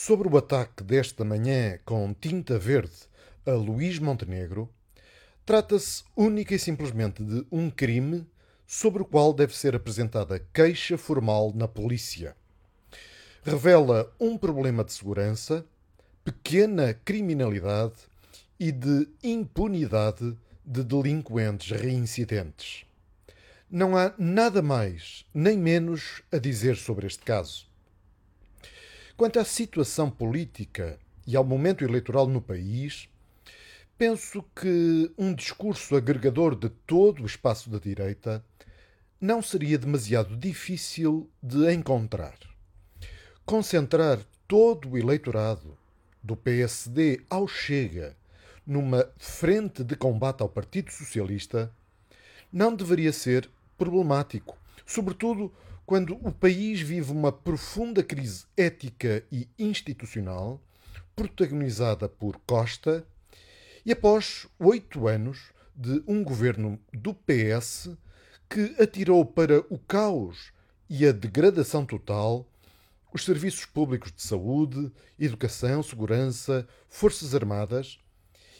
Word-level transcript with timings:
Sobre 0.00 0.28
o 0.28 0.36
ataque 0.36 0.84
desta 0.84 1.24
manhã 1.24 1.80
com 1.84 2.14
tinta 2.14 2.56
verde 2.56 2.94
a 3.44 3.50
Luís 3.50 3.98
Montenegro, 3.98 4.72
trata-se 5.44 6.04
única 6.14 6.54
e 6.54 6.58
simplesmente 6.58 7.20
de 7.20 7.44
um 7.50 7.68
crime 7.68 8.24
sobre 8.64 9.02
o 9.02 9.04
qual 9.04 9.32
deve 9.32 9.56
ser 9.56 9.74
apresentada 9.74 10.38
queixa 10.54 10.96
formal 10.96 11.52
na 11.52 11.66
polícia. 11.66 12.36
Revela 13.42 14.14
um 14.20 14.38
problema 14.38 14.84
de 14.84 14.92
segurança, 14.92 15.66
pequena 16.24 16.94
criminalidade 16.94 17.96
e 18.56 18.70
de 18.70 19.08
impunidade 19.20 20.38
de 20.64 20.84
delinquentes 20.84 21.76
reincidentes. 21.76 22.84
Não 23.68 23.96
há 23.96 24.14
nada 24.16 24.62
mais 24.62 25.26
nem 25.34 25.58
menos 25.58 26.22
a 26.30 26.38
dizer 26.38 26.76
sobre 26.76 27.08
este 27.08 27.24
caso. 27.24 27.67
Quanto 29.18 29.40
à 29.40 29.44
situação 29.44 30.08
política 30.08 30.96
e 31.26 31.34
ao 31.34 31.42
momento 31.42 31.82
eleitoral 31.82 32.28
no 32.28 32.40
país, 32.40 33.08
penso 33.98 34.44
que 34.54 35.10
um 35.18 35.34
discurso 35.34 35.96
agregador 35.96 36.54
de 36.54 36.68
todo 36.68 37.24
o 37.24 37.26
espaço 37.26 37.68
da 37.68 37.80
direita 37.80 38.44
não 39.20 39.42
seria 39.42 39.76
demasiado 39.76 40.36
difícil 40.36 41.28
de 41.42 41.68
encontrar. 41.74 42.38
Concentrar 43.44 44.20
todo 44.46 44.90
o 44.90 44.96
eleitorado, 44.96 45.76
do 46.22 46.36
PSD 46.36 47.20
ao 47.28 47.48
Chega, 47.48 48.16
numa 48.64 49.10
frente 49.16 49.82
de 49.82 49.96
combate 49.96 50.42
ao 50.42 50.48
Partido 50.48 50.92
Socialista, 50.92 51.74
não 52.52 52.72
deveria 52.72 53.12
ser 53.12 53.50
problemático, 53.76 54.56
sobretudo 54.86 55.52
quando 55.88 56.18
o 56.22 56.30
país 56.30 56.82
vive 56.82 57.10
uma 57.10 57.32
profunda 57.32 58.02
crise 58.02 58.44
ética 58.54 59.24
e 59.32 59.48
institucional, 59.58 60.62
protagonizada 61.16 62.06
por 62.06 62.38
Costa, 62.46 63.06
e 63.86 63.92
após 63.92 64.46
oito 64.58 65.08
anos 65.08 65.50
de 65.74 66.02
um 66.06 66.22
governo 66.22 66.78
do 66.92 67.14
PS 67.14 67.88
que 68.50 68.76
atirou 68.78 69.24
para 69.24 69.60
o 69.70 69.78
caos 69.78 70.52
e 70.90 71.06
a 71.06 71.10
degradação 71.10 71.86
total 71.86 72.46
os 73.10 73.24
serviços 73.24 73.64
públicos 73.64 74.12
de 74.12 74.20
saúde, 74.20 74.92
educação, 75.18 75.82
segurança, 75.82 76.68
forças 76.86 77.34
armadas 77.34 77.98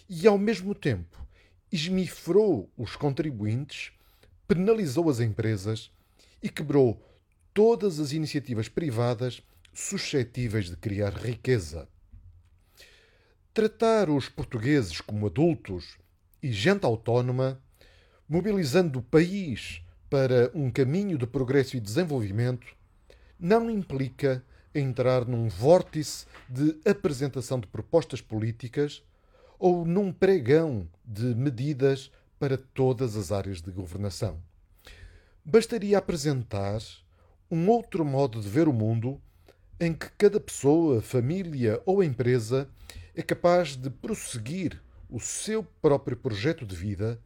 e, 0.09 0.27
ao 0.27 0.39
mesmo 0.39 0.75
tempo, 0.75 1.23
esmifrou 1.71 2.73
os 2.75 2.97
contribuintes, 2.97 3.93
penalizou 4.47 5.11
as 5.11 5.21
empresas 5.21 5.91
e 6.43 6.49
quebrou 6.49 7.05
todas 7.53 7.99
as 7.99 8.13
iniciativas 8.13 8.69
privadas 8.69 9.43
suscetíveis 9.73 10.71
de 10.71 10.77
criar 10.77 11.13
riqueza. 11.13 11.89
Tratar 13.53 14.09
os 14.11 14.29
portugueses 14.29 15.01
como 15.01 15.27
adultos 15.27 15.99
e 16.43 16.53
gente 16.53 16.85
autónoma, 16.85 17.61
mobilizando 18.29 18.99
o 18.99 19.03
país 19.03 19.83
para 20.09 20.51
um 20.55 20.71
caminho 20.71 21.19
de 21.19 21.27
progresso 21.27 21.77
e 21.77 21.81
desenvolvimento, 21.81 22.67
não 23.39 23.71
implica 23.71 24.45
entrar 24.75 25.25
num 25.27 25.49
vórtice 25.49 26.27
de 26.49 26.79
apresentação 26.89 27.61
de 27.61 27.67
propostas 27.67 28.21
políticas 28.21 29.03
ou 29.59 29.85
num 29.85 30.13
pregão 30.13 30.89
de 31.05 31.35
medidas 31.35 32.11
para 32.39 32.57
todas 32.57 33.17
as 33.17 33.33
áreas 33.33 33.61
de 33.61 33.71
governação. 33.71 34.41
Bastaria 35.45 35.99
apresentar 35.99 36.81
um 37.51 37.69
outro 37.69 38.05
modo 38.05 38.41
de 38.41 38.49
ver 38.49 38.69
o 38.69 38.73
mundo 38.73 39.21
em 39.81 39.95
que 39.95 40.11
cada 40.19 40.39
pessoa, 40.39 41.01
família 41.01 41.81
ou 41.87 42.03
empresa 42.03 42.69
é 43.15 43.23
capaz 43.23 43.77
de 43.77 43.89
prosseguir 43.89 44.81
o 45.09 45.19
seu 45.19 45.63
próprio 45.63 46.17
projeto 46.17 46.67
de 46.67 46.77
vida 46.77 47.21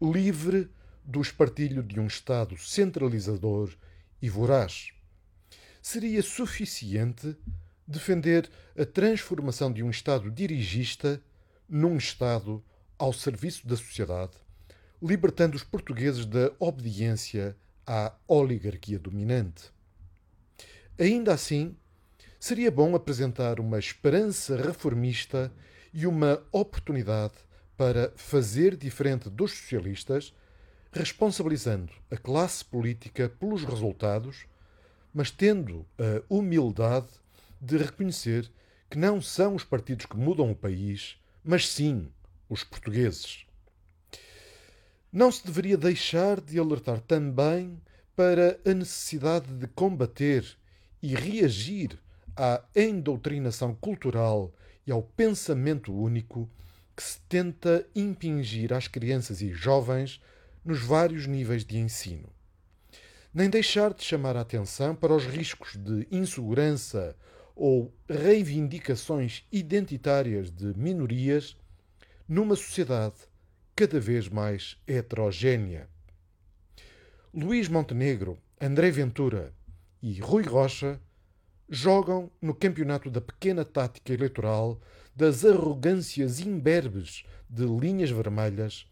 livre 0.00 0.68
do 1.04 1.20
espartilho 1.20 1.82
de 1.82 2.00
um 2.00 2.06
Estado 2.06 2.56
centralizador 2.56 3.72
e 4.20 4.28
voraz. 4.28 4.92
Seria 5.80 6.22
suficiente 6.22 7.36
defender 7.86 8.50
a 8.78 8.84
transformação 8.84 9.72
de 9.72 9.82
um 9.82 9.90
Estado 9.90 10.30
dirigista 10.30 11.22
num 11.68 11.96
Estado 11.96 12.62
ao 12.98 13.12
serviço 13.12 13.66
da 13.66 13.76
sociedade, 13.76 14.36
libertando 15.02 15.56
os 15.56 15.64
portugueses 15.64 16.26
da 16.26 16.52
obediência 16.58 17.56
à 17.92 18.14
oligarquia 18.28 19.00
dominante. 19.00 19.72
Ainda 20.96 21.34
assim, 21.34 21.76
seria 22.38 22.70
bom 22.70 22.94
apresentar 22.94 23.58
uma 23.58 23.80
esperança 23.80 24.56
reformista 24.56 25.52
e 25.92 26.06
uma 26.06 26.40
oportunidade 26.52 27.34
para 27.76 28.12
fazer 28.14 28.76
diferente 28.76 29.28
dos 29.28 29.50
socialistas, 29.50 30.32
responsabilizando 30.92 31.92
a 32.08 32.16
classe 32.16 32.64
política 32.64 33.28
pelos 33.28 33.64
resultados, 33.64 34.46
mas 35.12 35.32
tendo 35.32 35.84
a 35.98 36.22
humildade 36.32 37.08
de 37.60 37.76
reconhecer 37.76 38.48
que 38.88 38.96
não 38.98 39.20
são 39.20 39.56
os 39.56 39.64
partidos 39.64 40.06
que 40.06 40.16
mudam 40.16 40.48
o 40.52 40.54
país, 40.54 41.16
mas 41.42 41.68
sim 41.68 42.08
os 42.48 42.62
portugueses. 42.62 43.49
Não 45.12 45.32
se 45.32 45.44
deveria 45.44 45.76
deixar 45.76 46.40
de 46.40 46.56
alertar 46.56 47.00
também 47.00 47.80
para 48.14 48.60
a 48.64 48.72
necessidade 48.72 49.52
de 49.54 49.66
combater 49.66 50.46
e 51.02 51.16
reagir 51.16 51.98
à 52.36 52.62
endoutrinação 52.76 53.74
cultural 53.74 54.54
e 54.86 54.92
ao 54.92 55.02
pensamento 55.02 55.92
único 55.92 56.48
que 56.94 57.02
se 57.02 57.18
tenta 57.28 57.84
impingir 57.94 58.72
às 58.72 58.86
crianças 58.86 59.42
e 59.42 59.52
jovens 59.52 60.22
nos 60.64 60.80
vários 60.80 61.26
níveis 61.26 61.64
de 61.64 61.76
ensino. 61.78 62.28
Nem 63.34 63.50
deixar 63.50 63.92
de 63.92 64.04
chamar 64.04 64.36
a 64.36 64.42
atenção 64.42 64.94
para 64.94 65.14
os 65.14 65.24
riscos 65.24 65.76
de 65.76 66.06
insegurança 66.08 67.16
ou 67.56 67.92
reivindicações 68.08 69.44
identitárias 69.50 70.52
de 70.52 70.66
minorias 70.78 71.56
numa 72.28 72.54
sociedade 72.54 73.29
cada 73.80 73.98
vez 73.98 74.28
mais 74.28 74.76
heterogénea. 74.86 75.88
Luís 77.32 77.66
Montenegro, 77.66 78.38
André 78.60 78.90
Ventura 78.90 79.54
e 80.02 80.20
Rui 80.20 80.42
Rocha 80.42 81.00
jogam 81.66 82.30
no 82.42 82.54
campeonato 82.54 83.10
da 83.10 83.22
pequena 83.22 83.64
tática 83.64 84.12
eleitoral 84.12 84.78
das 85.16 85.46
arrogâncias 85.46 86.40
imberbes 86.40 87.24
de 87.48 87.64
linhas 87.64 88.10
vermelhas, 88.10 88.86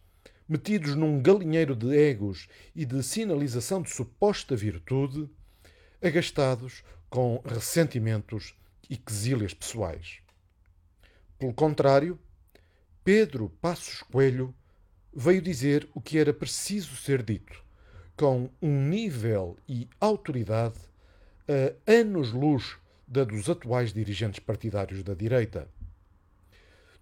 metidos 0.48 0.94
num 0.94 1.20
galinheiro 1.20 1.76
de 1.76 1.94
egos 1.94 2.48
e 2.74 2.86
de 2.86 3.02
sinalização 3.02 3.82
de 3.82 3.90
suposta 3.90 4.56
virtude, 4.56 5.28
agastados 6.00 6.82
com 7.10 7.42
ressentimentos 7.44 8.54
e 8.88 8.96
quesílias 8.96 9.52
pessoais. 9.52 10.20
Pelo 11.38 11.52
contrário, 11.52 12.18
Pedro 13.04 13.50
Passos 13.60 14.02
Coelho 14.04 14.54
veio 15.12 15.42
dizer 15.42 15.88
o 15.94 16.00
que 16.00 16.18
era 16.18 16.32
preciso 16.32 16.96
ser 16.96 17.22
dito, 17.22 17.62
com 18.16 18.50
um 18.60 18.88
nível 18.88 19.56
e 19.68 19.88
autoridade 20.00 20.78
a 21.48 21.90
anos-luz 21.90 22.76
da 23.06 23.24
dos 23.24 23.48
atuais 23.48 23.92
dirigentes 23.92 24.40
partidários 24.40 25.02
da 25.02 25.14
direita. 25.14 25.68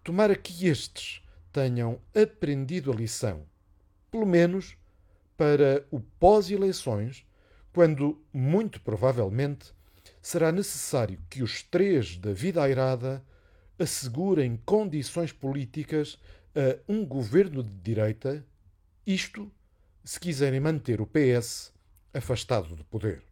Tomara 0.04 0.36
que 0.36 0.68
estes 0.68 1.20
tenham 1.52 1.98
aprendido 2.14 2.92
a 2.92 2.94
lição, 2.94 3.44
pelo 4.10 4.26
menos 4.26 4.76
para 5.36 5.84
o 5.90 6.00
pós-eleições, 6.00 7.26
quando, 7.72 8.22
muito 8.32 8.80
provavelmente, 8.80 9.74
será 10.22 10.50
necessário 10.52 11.18
que 11.28 11.42
os 11.42 11.62
três 11.62 12.16
da 12.16 12.32
vida 12.32 12.62
airada 12.62 13.22
assegurem 13.78 14.60
condições 14.64 15.32
políticas 15.32 16.18
a 16.54 16.78
um 16.90 17.04
governo 17.04 17.62
de 17.62 17.70
direita, 17.70 18.44
isto 19.06 19.50
se 20.04 20.18
quiserem 20.18 20.60
manter 20.60 21.00
o 21.00 21.06
PS 21.06 21.72
afastado 22.14 22.74
do 22.74 22.84
poder. 22.84 23.22